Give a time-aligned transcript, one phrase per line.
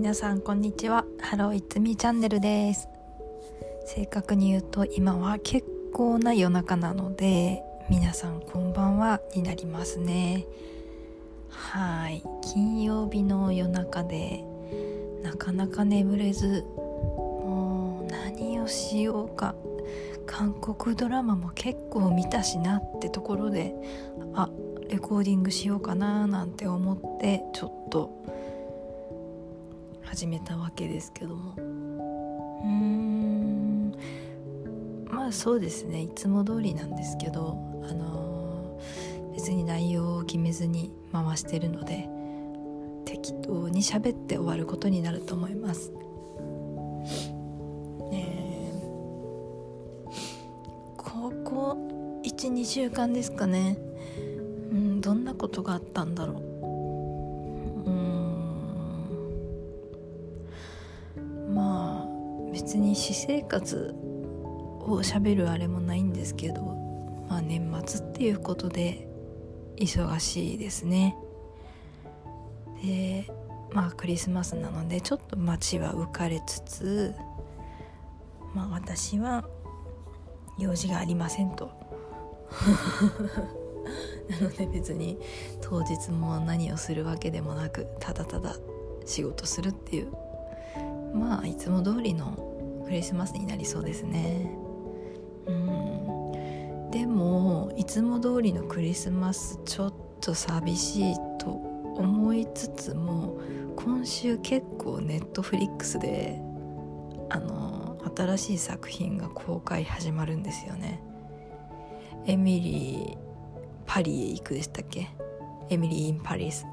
[0.00, 1.04] 皆さんこんにちは。
[1.20, 2.88] ハローいつみチャンネルです。
[3.84, 10.46] 正確に言うと今は結構な夜中なので皆さんこんばんはになりますね。
[11.50, 12.22] はい。
[12.40, 14.42] 金曜日の夜中で
[15.22, 19.54] なかなか眠れずもう何をしようか。
[20.24, 23.74] 韓国ドラマも結構見たしなってところで
[24.32, 24.48] あ
[24.88, 28.39] レコーディングしようかななんて思ってちょっと
[30.10, 31.54] 始めたわけですけども。
[31.56, 33.94] うーん。
[35.08, 36.02] まあそうですね。
[36.02, 37.56] いつも通りなんですけど
[37.88, 42.08] あのー、別に内容を決めずに回してるので
[43.04, 45.92] 適当に喋って終わることになると思います。
[48.12, 48.72] え。
[50.96, 51.76] ここ
[52.24, 53.78] 12週間ですかね。
[54.72, 56.49] うんどんなことがあったんだろう。
[62.90, 63.94] に私生活
[64.80, 66.62] をしゃべるあれもないんですけど、
[67.28, 69.08] まあ、年末っていうことで
[69.76, 71.16] 忙しいですね。
[72.82, 73.26] で
[73.72, 77.14] まあクリスマスなのでちょっと街は浮かれつつ
[78.54, 79.44] まあ私は
[80.58, 81.70] 用事がありませんと。
[84.28, 85.18] なので別に
[85.60, 88.56] 当日も何をするわけでもなくただただ
[89.04, 90.12] 仕事するっていう。
[91.14, 92.49] まあいつも通りの
[92.90, 94.50] クリスマスになりそうですね。
[95.46, 96.90] うん。
[96.90, 103.38] でもいつも通りのクリスマスちょっと寂しいと思いつつも
[103.76, 106.40] 今週結構ネットフリックスで
[107.28, 111.00] あの新しい作品が公開始まるんですよね。
[112.26, 113.18] エミリー
[113.86, 115.10] パリへ行くでしたっけ？
[115.68, 116.66] エミリー・イン・パリス。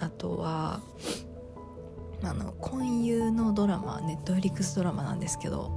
[0.00, 0.80] あとは
[2.22, 5.68] あの婚友のドラマネットフリックスドラマなんですけど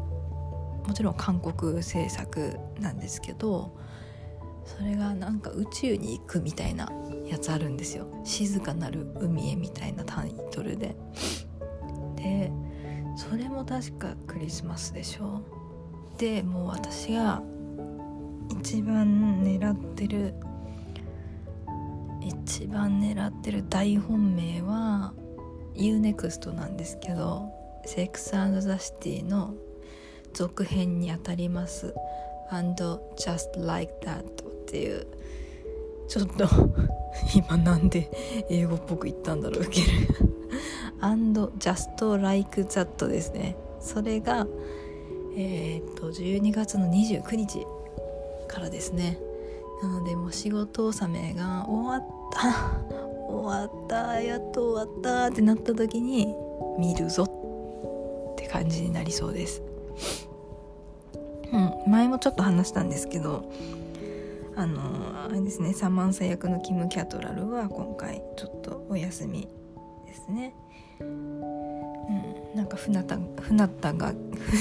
[0.88, 3.78] もちろん韓国制作なんですけど
[4.66, 6.92] それがなんか宇宙に行くみたいな
[7.26, 10.96] やつあるんですよ「静かなる海へ」みたいなタイトルで。
[12.16, 12.52] で
[13.16, 15.42] それも確かクリスマスでしょ。
[16.18, 17.42] でもう私が
[18.50, 20.34] 一番狙ってる
[22.22, 25.14] 一番狙ってる大本命は
[25.80, 27.52] UNEXT なんですけど
[27.86, 29.54] 「セックスザ・シティ」の
[30.34, 31.94] 続編にあたります
[32.52, 34.26] 「And Just Like That」っ
[34.68, 35.08] ていう
[36.08, 36.48] ちょっと
[37.36, 39.88] 今なんで英語っぽく言ったんだろうける
[41.02, 43.56] And Just Like That ですね。
[43.80, 44.46] それが
[45.36, 47.66] えー、っと12月の29日
[48.48, 49.20] からですね。
[49.82, 53.00] なのでもう仕事納めが終わった。
[53.30, 56.34] 終わったやっと終わったってなった時に
[56.78, 57.24] 見るぞ
[58.34, 59.62] って感じになりそうです。
[61.52, 63.52] うん前もちょっと話したんですけど
[64.56, 69.48] あのあれですねサマンサ役のキム・キャトラルは今回ちょっとお休み
[70.06, 70.54] ですね。
[71.00, 71.40] うん
[72.56, 74.14] なんか不仲不仲が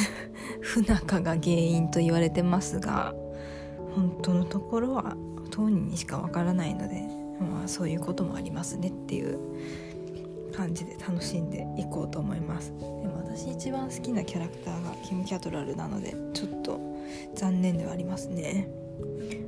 [0.60, 3.14] 不仲が原因と言われてますが
[3.94, 5.16] 本当のところは
[5.50, 9.38] 当人にしかわからないのでまあそういうこともありますねっていう
[10.52, 12.72] 感じで楽しんでいこうと思います。
[12.78, 16.80] でも私一番好きなキャラクターがキム・キャトラルなのでちょっと
[17.34, 18.68] 残念ではありますね。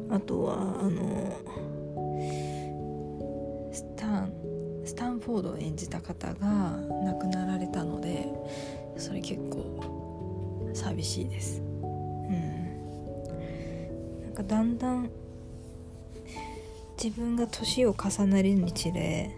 [0.09, 1.37] あとはあの
[3.73, 4.33] スタン
[4.84, 8.27] スタンフォードを演じた方が亡くなられたので
[8.97, 11.61] それ結構寂しいです。
[11.61, 12.41] うん。
[14.22, 15.11] なんかだんだん
[17.03, 19.34] 自分が年を重ねるにつれ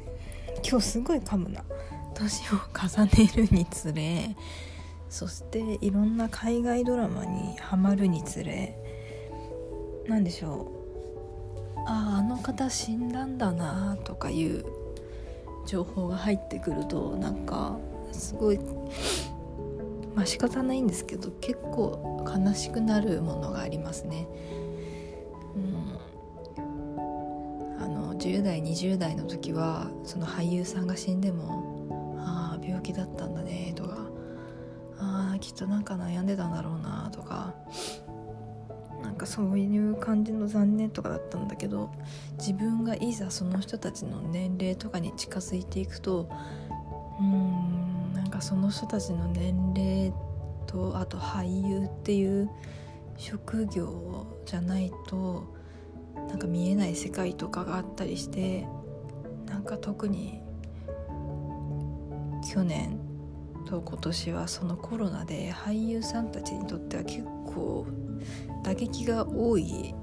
[0.68, 1.62] 今日すごい噛むな
[2.12, 4.34] 年を重ねるにつれ
[5.08, 8.76] そしていろんな海外ドラマにハマるにつれ
[10.08, 10.72] 何でしょ
[11.76, 14.64] うあああの方死んだんだなとかいう
[15.64, 17.78] 情報が入ってくるとなんか
[18.10, 18.58] すごい
[20.16, 24.26] まあ仕方ないんですけど結構悲しくなるものがありますね。
[28.22, 34.06] 10代20代の時はその俳優さんが死んでも「ああ病気だったんだね」とか
[34.96, 37.52] 「ああきっとなんか悩んでたんだろうな」とか
[39.02, 41.90] なんかそういう感じの残念とかだったんだけど
[42.38, 46.28] 自分がいざその人たちの年齢とかに近づいていくと
[47.18, 50.14] うーんなんかその人たちの年齢
[50.68, 52.48] とあと俳優っていう
[53.16, 55.60] 職業じゃないと
[56.32, 58.66] なんか見えない世界とかがあったりして
[59.46, 60.40] なんか特に
[62.50, 62.98] 去年
[63.66, 67.86] と今年はそのコロナで俳優さんたちにとっては結構
[68.64, 69.94] 打撃が多い、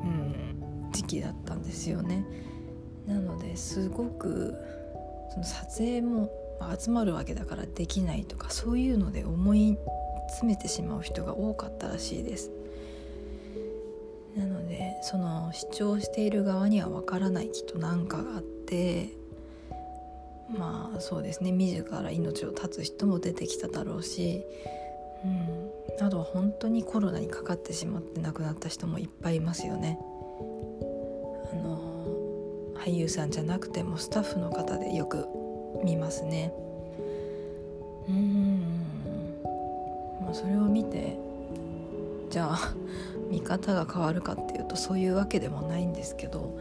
[0.00, 2.24] うん、時期だったんですよね。
[3.06, 4.54] なのですごく
[5.30, 6.30] その撮影も
[6.78, 9.76] 集まるわけだからできないとかそういうので思い
[10.28, 12.55] 詰めてしまう人が多かったらしいです。
[14.36, 19.08] なのでその主張している側にはわからないきっと何かがあって
[20.56, 24.42] まあそうですね自ら命を絶つ人も出てきただろうし、
[25.24, 29.98] うん、あとは本当にコロナにかかってしまって亡くなった人もいっぱいいますよね。
[31.52, 31.80] あの
[32.76, 35.26] 俳優さんじゃなくてもスタッフの方でよく
[35.84, 36.52] 見ますね。
[38.08, 38.86] うん
[40.22, 41.16] まあ、それを見て
[42.30, 42.74] じゃあ
[43.30, 46.58] 見方が変わるかっていうとそういうわけでもないんですけど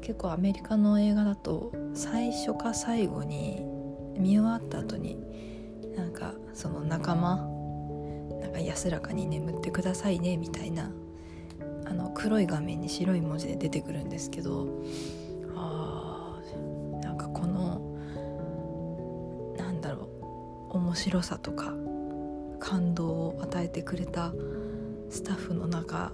[0.00, 3.62] 結構アメリカの映画だと最初か最後に
[4.16, 5.18] 見終わった後に
[5.96, 7.36] なんかその仲間
[8.40, 10.90] なんか安らかに眠ってくださいねみたいな
[11.84, 14.68] あの黒い画面に白い文字で出てくるんですけど
[15.56, 17.96] あーなんかこの
[19.56, 20.08] なんだろ
[20.70, 21.74] う面白さとか
[22.60, 24.32] 感動を与えてくれた
[25.10, 26.12] スタッフの中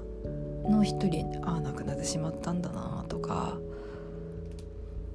[0.69, 3.59] の一人ああ亡くなってしまったんだなとか、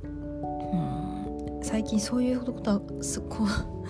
[0.03, 3.47] うん、最近そういうことはすこ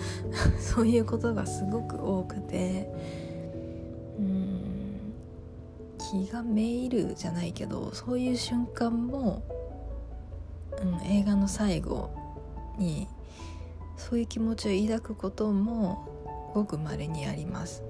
[0.58, 2.90] そういうことがすごく多くて、
[4.18, 5.12] うん、
[5.98, 9.42] 気がめいるじゃないけどそういう瞬間も、
[10.82, 12.10] うん、映画の最後
[12.78, 13.08] に
[13.96, 16.08] そういう気持ちを抱くことも
[16.54, 17.89] ごく稀にあります。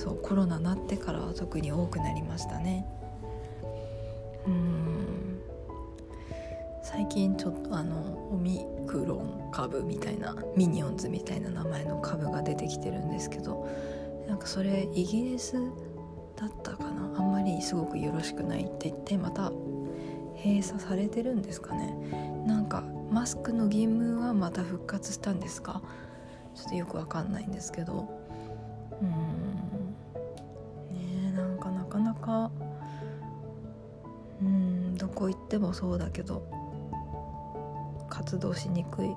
[0.00, 2.86] そうコロナなってからは特に多くなりましたね。
[4.46, 5.40] うん。
[6.82, 13.68] 最近ちょっとあのオミクロン株みたいなミニオンズみたいな名前の株が出てきてるんですけど
[14.26, 15.54] なんかそれイギリス
[16.34, 17.14] だったかな？
[17.18, 19.52] あんまりすごくよろしくないって言ってまた
[20.42, 22.44] 閉鎖されてるんですかね？
[22.46, 25.82] なんかマスクの義務はまた復活したんですか？
[26.54, 28.18] ちょっとよくわかんないんですけど。
[35.58, 36.46] どこ行ってもそうだけど
[38.08, 39.08] 活動しにくい。
[39.08, 39.16] うん。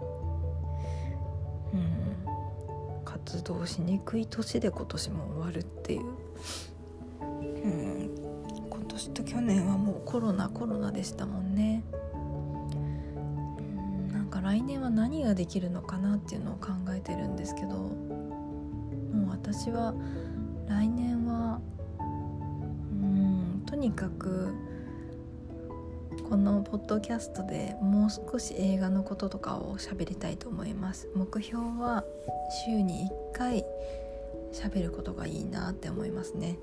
[3.04, 6.02] 活動しにくい年で今年も終わるっていう。
[7.22, 8.10] うん。
[8.70, 11.84] 今年と去年はもうコロナコロナでしたもんね。
[14.44, 17.94] 来年は何ができるのかなっていうのを考えてるんですけども
[19.28, 19.96] う私は
[20.68, 21.60] 来年は
[22.92, 24.54] うんとにかく
[26.30, 31.08] このポッドキャストでもう少し映画のこととかを喋りたいと思います。
[31.16, 32.04] 目標は
[32.66, 33.66] 週に1回
[34.52, 36.58] 喋ることがいいなって思いますね。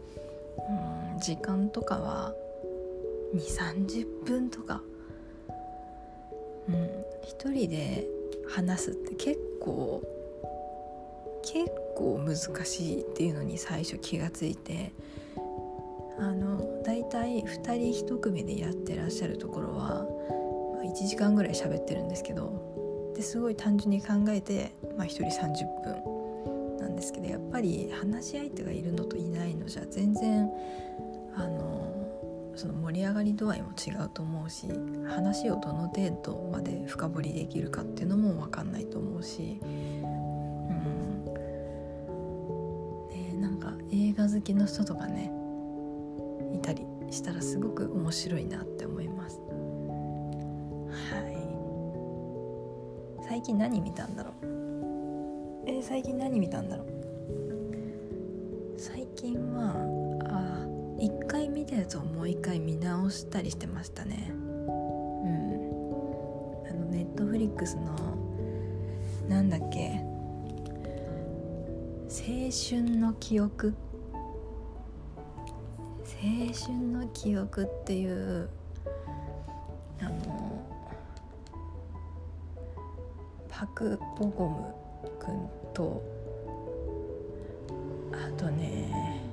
[1.15, 2.35] うん時間とかは
[3.35, 4.83] 2 3 0分とか。
[6.69, 6.89] うん、
[7.23, 8.07] 一人で
[8.49, 10.03] 話すって結構
[11.43, 14.93] 結構難しいっていうのに最初気がついて。
[16.21, 20.07] あのだいたい2人1組でやってらっしゃるところは、
[20.75, 30.51] まあ、1時間ぐらい喋ってるんですけどですごい単純に考えて、まあ、1人30分なんですけどやっぱり話し相手がいるのといないのじゃ全然
[31.35, 34.69] あのその盛り上がり度合いも違うと思うし
[35.09, 41.25] 話をどの程度まで深掘りできるかっていうのも分かんないと思うし、うん。
[43.09, 45.33] ね、なんか映画好きの人とかね
[47.11, 49.41] したらすごく面白いなって思います。
[50.91, 53.25] はい。
[53.29, 54.35] 最近何見たんだろう？
[55.67, 56.87] えー、最近何見たんだろう？
[58.77, 59.75] 最近は
[60.25, 60.67] あ
[60.99, 64.31] 1回見たやつをもう一回見直したりしてましたね。
[64.31, 64.41] うん。
[66.69, 67.95] あのネットフリックスの
[69.29, 70.03] なんだっけ？
[72.09, 73.75] 青春の記憶？
[76.23, 78.49] 青春の記憶っていう
[80.01, 80.63] あの
[83.49, 84.75] パク・ボゴム
[85.19, 86.03] くんと
[88.13, 89.31] あとね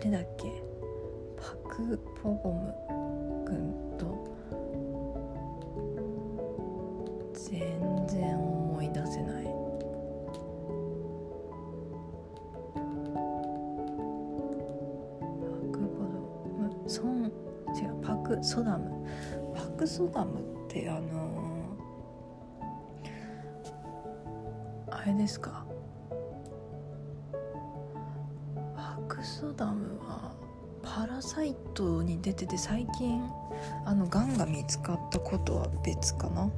[0.00, 0.62] 誰だっけ？
[1.36, 2.74] パク・ポゴム
[3.46, 3.81] 君と
[20.72, 21.76] ってあの
[24.90, 25.66] あれですか？
[28.74, 30.32] バクソダムは
[30.82, 33.22] パラサイトに出てて最近
[33.84, 36.50] あのがんが見つかったことは別かな？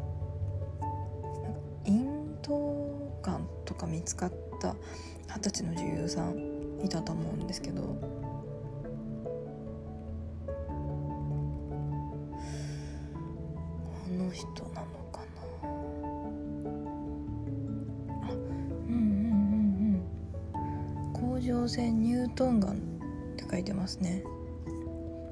[1.84, 4.76] インドがんとか見つかった
[5.34, 8.23] 二十歳の女優さんいたと思うんですけど。
[23.54, 24.24] 書いてますね。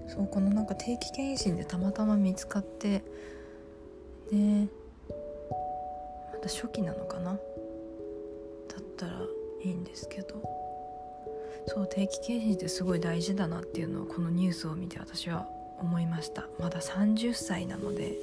[0.07, 3.02] そうこのなんか定期検診でたまたま見つかって
[4.31, 4.69] で
[6.33, 7.33] また初期なのかな？
[7.33, 7.38] だ
[8.79, 9.12] ったら
[9.64, 10.43] いいんですけど。
[11.69, 15.47] そう定期検診ってすごい大事だなっていうのをこのニュースを見て私は
[15.79, 16.49] 思いました。
[16.59, 18.14] まだ30歳なので。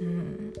[0.00, 0.52] うん。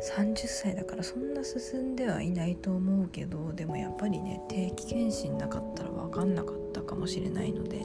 [0.00, 7.84] 30歳だからそんな進んではいないと思うけどでもやっぱりね定期検診なかったら分かんなかったかもしれないので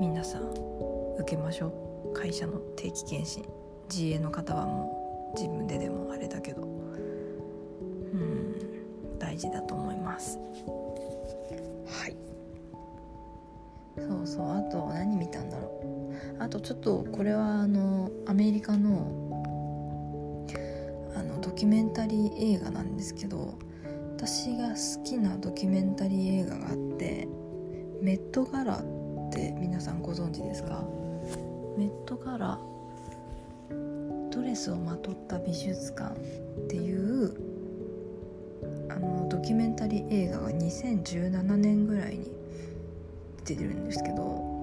[0.00, 0.74] 皆さん
[1.18, 1.68] 受けましょ
[2.12, 2.12] う。
[2.14, 3.44] 会社の定期検診。
[3.90, 6.62] 自営の方はもう自分ででもあれだけど。
[6.62, 6.66] う
[8.16, 10.38] ん大事だと思います。
[11.86, 12.16] はい。
[13.96, 14.50] そうそう。
[14.50, 15.80] あと何見たんだろ
[16.38, 16.42] う。
[16.42, 19.23] あとちょっとこれはあのアメリカのあの
[21.44, 23.58] ドキュメンタリー映画なんですけど
[24.16, 27.28] 私が好きなドキュメンタリー映画があって
[28.00, 28.78] 「メットガラ」
[29.28, 30.82] って皆さんご存知ですか？
[31.76, 32.58] メットガラ
[34.30, 36.18] ドレスをまとった美術館っ
[36.68, 37.34] ていう
[38.88, 42.30] あのドキュメンタリー映画が2017年ぐらいに
[43.44, 44.53] 出てるんですけど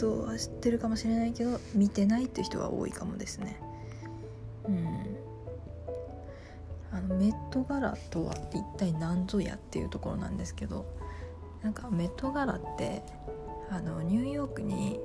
[0.00, 3.60] 人は知ってるかもしれないけど見てないっていう人は多いかもですね。
[4.66, 5.16] うん。
[6.92, 10.86] あのメットガラとは一体何ぞやっていうところなんですけど
[11.62, 13.02] なんかメットガラって
[13.70, 14.98] あのニューヨークに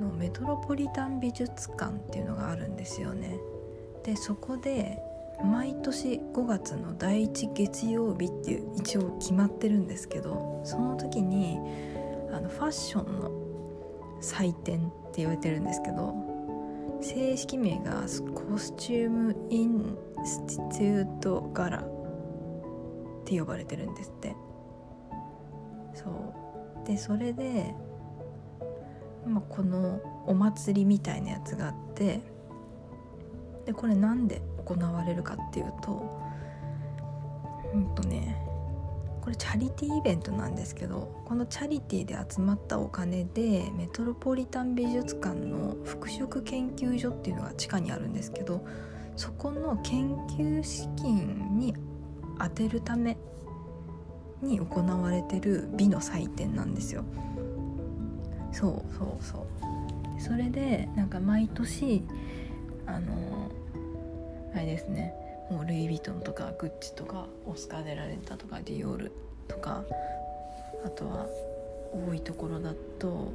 [0.00, 3.38] あのメトロポリタン美術館っていうのがあるんですよね。
[4.02, 4.98] でそこで
[5.44, 11.58] 毎年5月の第1月曜日っていう一応決まってるんですけどその時に
[12.32, 13.30] あのファッションの
[14.20, 16.14] 祭典って言われてるんですけど
[17.00, 18.02] 正式名が
[18.34, 21.82] コスチューム・インスティテュート・ガラっ
[23.24, 24.34] て呼ばれてるんですって。
[25.94, 26.38] そう。
[26.86, 27.74] でそれで、
[29.26, 32.20] まあ、このお祭りみたいなやつがあって
[33.66, 36.18] でこれなんで行われるかっていうと
[37.74, 38.47] うんとね
[39.28, 48.64] これチャリティーイベントなんですけどこのチャリティーで集まったお金でメトロポリタン美術館の服飾研究所っていうのが地下にあるんですけど
[49.16, 51.74] そこの研究資金に
[52.38, 53.18] 充てるため
[54.40, 57.04] に行われてる美の祭典なんですよ。
[58.50, 59.46] そうそうそ
[60.16, 62.02] うそれでなんか毎年
[62.86, 63.50] あの
[64.54, 65.12] あれですね
[65.50, 69.12] もうルイ・ヴィトンとかグッチとかオスカー・デ・ラレンタとかディオール
[69.46, 69.84] とか
[70.84, 71.26] あとは
[71.92, 73.32] 多いところだと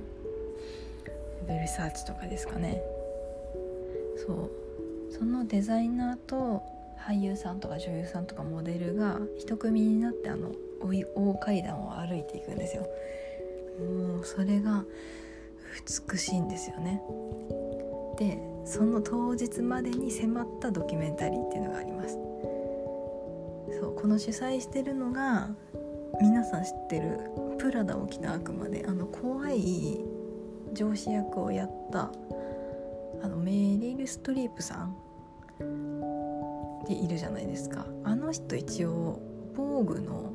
[1.47, 2.81] ベルサーチとかですかね。
[4.25, 4.51] そう。
[5.11, 6.63] そのデザイナーと
[6.99, 10.51] 俳優さんとか女優さんとかモデルが一組になってあの
[10.81, 12.87] 大階段を歩いていくんですよ。
[13.79, 14.85] もうそれが
[16.09, 17.01] 美しいんですよね。
[18.17, 22.17] でその当日までに迫ったドキュメンタリーっていうのがあります。
[23.79, 25.49] そうこの主催してるのが
[26.21, 27.19] 皆さん知ってる
[27.57, 29.99] 「プラダを着た悪魔で」あの怖い
[30.73, 32.11] 上司役をやった
[33.21, 34.95] あのメリル・ストリープさん
[36.85, 37.85] でいるじゃないですか。
[38.03, 39.19] あの人一応
[39.55, 40.31] 防具の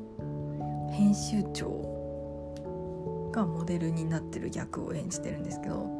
[0.91, 5.98] 編集長がモデルになってる役を演じてるんですけど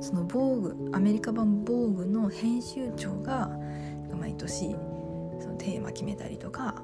[0.00, 3.50] その防具アメリカ版防具の編集長が
[4.18, 4.70] 毎年
[5.40, 6.74] そのテーマ決めたりとか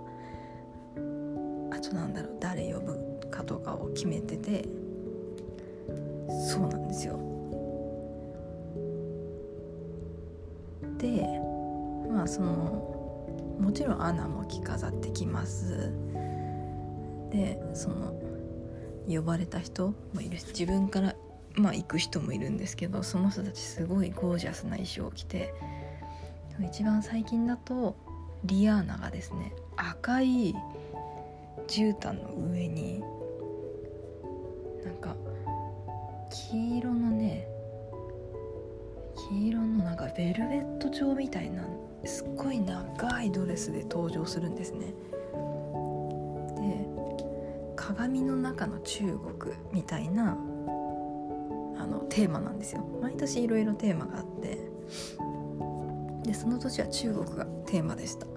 [1.70, 4.68] あとなんだろう誰呼ぶかとかを決めてて
[6.48, 7.18] そうなんですよ。
[10.98, 11.26] で
[12.10, 15.92] まあそのもちろんアナも着飾ってきます。
[17.30, 18.14] でその
[19.08, 21.14] 呼ばれた人もいるし自分から
[21.56, 25.54] まあ行く人もいるんですけどその人たちすごいゴージャスな衣装を着て
[26.60, 27.96] 一番最近だと
[28.44, 30.54] リアーナがですね赤い
[31.66, 33.00] 絨毯の上に
[34.84, 35.16] なんか
[36.30, 37.48] 黄色のね
[39.30, 41.64] 黄色のなんかベルベット状みたいな
[42.04, 44.94] すっごい長いドレスで登場するんですね。
[46.60, 46.86] で
[47.74, 50.36] 鏡の中の中国みたいな
[51.86, 52.84] あのテーマなんですよ。
[53.00, 54.58] 毎年いろいろテーマがあって。
[56.24, 58.26] でその年は中国がテーマでした。
[58.26, 58.32] で、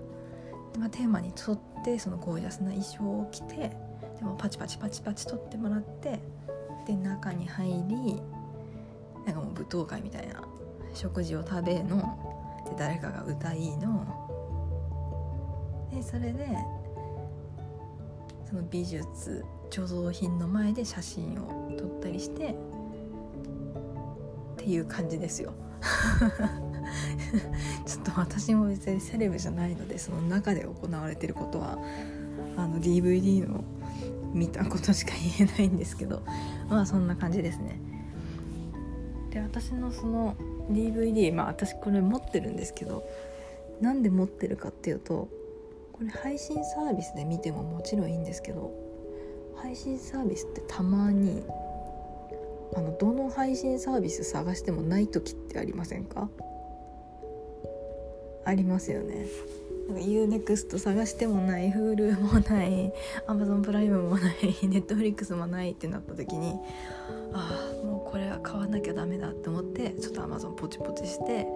[0.80, 3.56] まあ、テーマに沿ってそのゴージャスな衣装を着て
[4.20, 6.20] でもパチパチパチパチ取ってもらって
[6.86, 8.22] で中に入り
[9.26, 10.44] なんかもう舞踏会みたいな
[10.94, 11.98] 食事を食べの
[12.66, 14.06] で誰かが歌いの。
[15.92, 16.48] でそれで
[18.48, 22.56] その美術貯蔵品の前で写真を撮ったりして
[24.60, 25.54] っていう感じですよ。
[27.86, 31.78] ちょっと私も別にセレブじゃないのでその中で行われてることは
[32.58, 33.64] あの DVD の
[34.34, 36.22] 見たことしか言えないんですけど
[36.70, 37.80] まあそんな感じですね。
[39.32, 40.36] で私のその
[40.70, 43.08] DVD まあ私これ持ってるんですけど
[43.80, 45.30] なんで持ってるかっていうと
[45.94, 48.74] これ配信サービスで見てももちろんいいんですけど
[49.56, 51.44] 配信サービスってたまに
[52.76, 56.30] あのどの配信サービス探してもない時ってありませんか？
[58.46, 59.26] ありますよね。
[59.90, 62.94] UNEXT 探してもない Hulu もない
[63.28, 66.54] Amazon プライムもない Netflix もないってなった時に
[67.34, 71.48] ああもうこれは買わなきゃダメだって思ってちょっと Amazon ポチポチして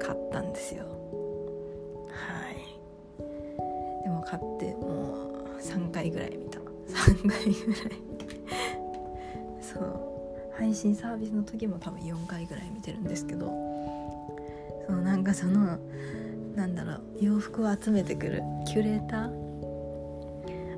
[0.00, 0.84] 買ったんですよ。
[2.08, 4.04] はい。
[4.04, 6.60] でも買ってもう3回ぐらい見た。
[6.60, 8.13] 3回ぐらい。
[9.74, 10.00] そう
[10.56, 13.52] 配信サービスの時も多分4回ぐらい見てるんですけど
[14.86, 15.78] そのなんかその
[16.54, 19.44] なんだろう洋服を集めてくるキュレーター？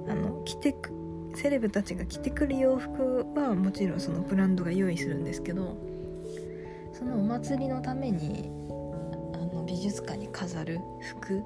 [0.08, 0.90] あの着てく
[1.34, 5.76] セレブたちが着てくる洋服はもちろんそのブランドが用意するんですけど
[6.94, 8.50] そのお祭りのために
[9.34, 11.42] あの美術館に飾る服。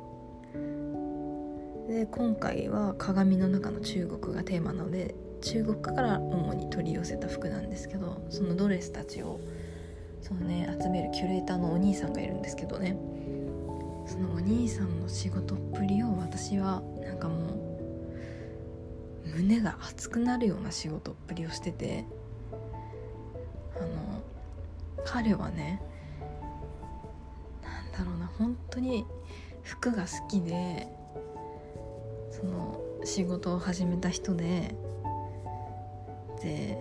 [1.89, 9.41] で今回は鏡の中の中国がテーマなので中国から主に取り寄せた服なんですけどそのドレスたちを
[10.21, 12.97] そのね集めるキュレーターのお兄さんがいるんですけどね。
[14.07, 17.53] そのお兄さんの仕事っぷりを私はなんかも
[19.25, 22.05] う胸が熱くなるような仕事っぷりをしてて
[23.77, 24.23] あの
[25.05, 25.81] 彼はね
[27.63, 29.07] なんだろうな本当に
[29.63, 30.89] 服が好きで
[32.33, 34.75] その仕事を始めた人で
[36.41, 36.77] で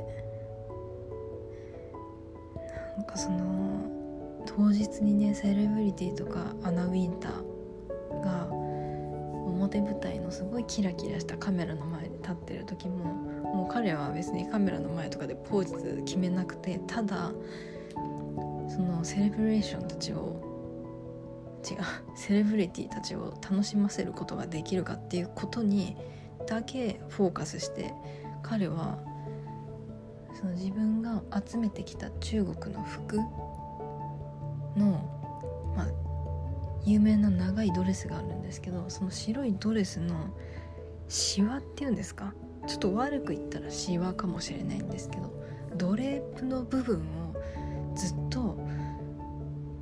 [2.97, 17.31] なんかその当日にねセレブリティとかアナ・ウィンターが表舞台のすごいキラキラしたカメラの前で立ってる時ももう彼は別にカメラの前とかでポーズ決めなくてただ
[18.69, 20.41] そのセレブレーションたちを
[21.69, 21.77] 違う
[22.15, 25.97] セレブリティたちを楽しませることができるかっていうことに
[26.47, 27.93] だけフォーカスして
[28.41, 28.99] 彼は
[30.39, 33.17] その自分が集めてきた中国の服
[34.77, 35.09] の、
[35.75, 35.87] まあ、
[36.85, 40.33] 有名な長いドレスがあるんですけどその白いドレスの
[41.09, 42.33] シワっていうんですか？
[42.67, 45.33] ちょっと悪く言ったらシワかもしれないんですけど
[45.75, 47.35] ドレープの部分を
[47.95, 48.57] ずっと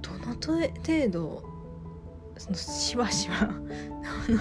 [0.02, 1.44] どの程度
[2.38, 3.50] そのしわしわ
[4.28, 4.40] どの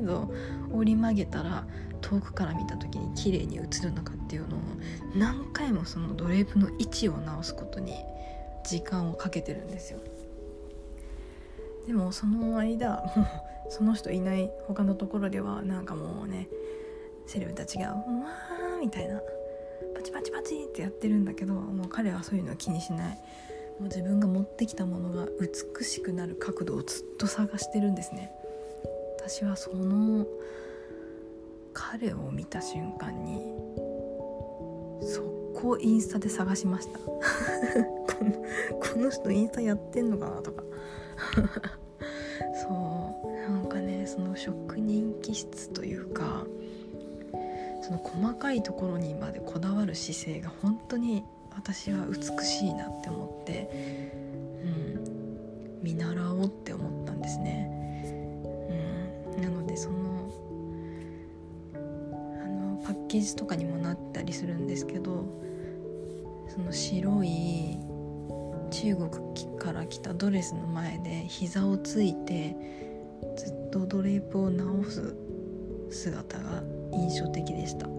[0.00, 0.32] 程度
[0.72, 1.66] 折り曲げたら
[2.02, 4.60] 遠くから見た時に綺麗に映るのかっていうのを
[5.16, 7.94] 何回もそのドレープの位置を直すことに
[8.64, 10.00] 時間をかけてるんですよ。
[11.86, 13.26] でもその間もう
[13.72, 16.48] その人いない他のところではなんかもうね
[17.26, 19.20] セレブたちが「うわー」みたいな
[19.94, 23.18] パチパチパチってやってるんだけどもう彼はそういうのは気にしない。
[23.78, 28.30] もう自分が持ってきたものが美しくなる角度をずっと探してるんですね。
[29.18, 30.26] 私はその
[31.72, 33.40] 彼を見た瞬間に
[35.00, 40.62] 速攻インスタで探しました このこの人インスタやってんのかなとか
[42.62, 46.46] そうなんかねその職人気質というか
[47.82, 53.70] その細かいところにまでこだわる姿勢が本当に私は美しいなって思って、
[54.64, 57.68] うん、見習おうって思ったんですね。
[59.36, 60.01] うん、なのでその
[63.12, 65.26] のパッケージとかにもなったりするんですけど
[66.48, 67.78] その白い
[68.70, 69.10] 中国
[69.58, 72.56] から来たドレスの前で膝をついて
[73.36, 75.14] ずっとドレープを直す
[75.90, 77.86] 姿が印象的でした。
[77.86, 77.92] こ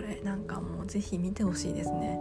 [0.00, 2.18] れなんかもうもぜひ見てほしいですね。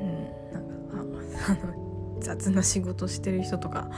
[0.00, 1.16] うんなんか
[1.48, 3.90] ああの 雑な仕事してる人とか。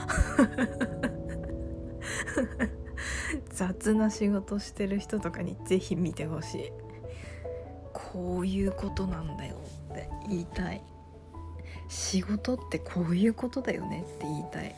[3.55, 6.71] 雑な仕事してる人とかにぜひ見てほしい。
[7.93, 9.55] こういうことなんだよ
[9.91, 10.83] って言いたい。
[11.87, 14.75] 仕事ってこういうことだよねって言いたい。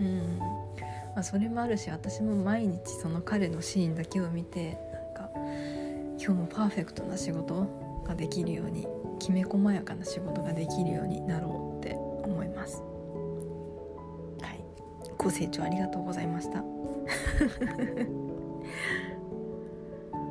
[0.00, 0.38] うん。
[1.14, 5.30] まあそれもあるし私も毎日その彼のシーンだけを見てなんか
[6.18, 11.61] 今日もパーフェクトな仕事ができるようにきめ細やかな仕事ができるようになろう
[15.22, 16.58] ご清聴ありがとうございました。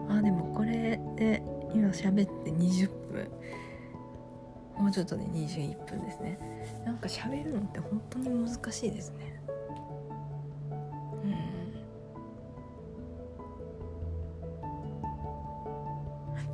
[0.09, 1.41] あでもこれで
[1.73, 3.31] 今喋って20分。
[4.77, 6.37] もうちょっとで21分ですね。
[6.85, 9.41] なんか喋るのって本当に難しいですね。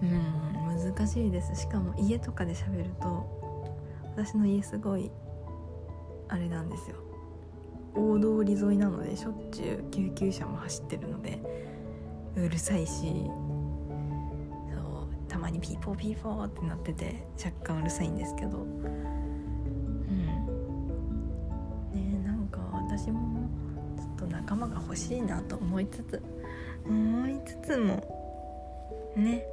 [0.04, 0.10] うん。
[0.10, 1.56] うん難しいです。
[1.56, 3.26] しかも家とかで喋ると
[4.16, 5.10] 私の家すごい
[6.28, 7.07] あれなんですよ。
[7.98, 11.40] 大通り沿いなのでしょっちゅう救急車も走ってるので
[12.36, 12.92] うるさいし
[14.72, 18.60] そうたまにピーポーピーポーってなってて若干うるさいんですけど。
[18.60, 18.78] うん。
[21.94, 23.50] ねなんか私も
[23.98, 26.22] ちょっと仲間が欲しいなと思いつつ
[26.86, 27.96] 思いつつも
[29.16, 29.44] ね。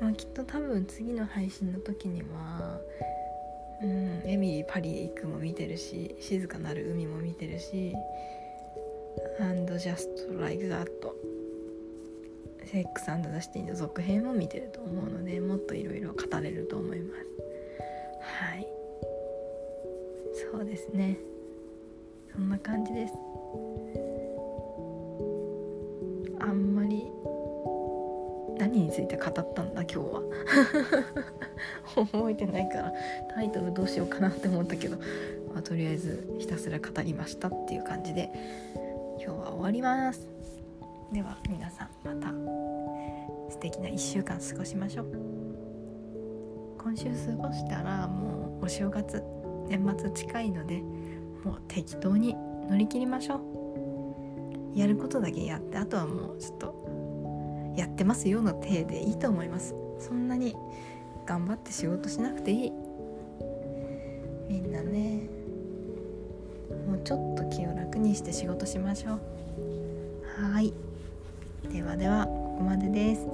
[0.00, 2.78] まあきっと多分次の配信の時には
[3.82, 4.22] うん。
[4.24, 7.94] エミリーパリ行くも見てるし静かなる海も見てるし
[9.40, 10.06] And just
[10.40, 10.86] like that.
[12.64, 17.26] セックスザ・シティの続編も見てると思うのでもっといろいろ語れると思います。
[18.20, 18.66] はい。
[20.52, 21.16] そうですね。
[22.32, 23.14] そんな感じです。
[26.40, 27.04] あんまり
[28.66, 30.22] 何について語ったんだ今日は。
[31.94, 32.92] 覚えてないから
[33.32, 34.96] タイトルどうしようかなって思ったけど、
[35.52, 38.28] まあ、とりあえずひたすら語りましたっていう感じで
[39.24, 40.28] 今日は終わります。
[41.12, 42.32] では皆さんまた
[43.52, 45.06] 素敵な1週間過ごしましょう。
[46.82, 49.22] 今週過ごしたらもうお正月
[49.68, 50.82] 年末近いので
[51.44, 52.34] もう適当に
[52.68, 53.36] 乗り切りましょ
[54.74, 54.78] う。
[54.78, 56.85] やることだけやってあとはもうちょっと
[57.76, 59.74] やってますよの体でいいと思います。
[59.98, 60.54] そんなに
[61.26, 62.72] 頑張って仕事しなくていい。
[64.48, 65.28] みんなね。
[66.86, 69.20] もうちょっと気を楽にして仕事しましょう。
[70.52, 70.72] はい。
[71.72, 73.26] ではではここまでです。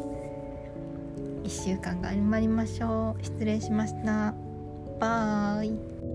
[1.44, 3.24] 1週間頑張りましょう。
[3.24, 4.35] 失礼しました。
[4.98, 6.12] バイ。